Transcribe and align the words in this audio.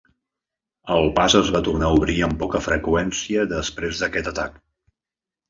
El 0.95 1.09
pas 1.19 1.35
es 1.39 1.51
va 1.55 1.61
tornar 1.67 1.89
a 1.91 1.97
obrir 1.99 2.15
amb 2.29 2.41
poca 2.45 2.63
freqüència 2.69 3.45
després 3.53 4.03
d'aquest 4.03 4.33
atac. 4.35 4.59